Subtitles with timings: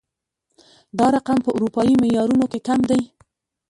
[0.97, 3.01] دا رقم په اروپايي معيارونو کې کم دی